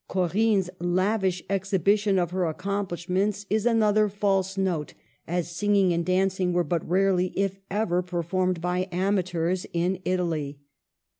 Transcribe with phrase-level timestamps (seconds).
[0.07, 4.95] Co rinne's lavish exhibition of her accomplishments is another "false note,"
[5.27, 10.57] as singing and dancing were but rarely, if ever, performed by amateurs in Italy.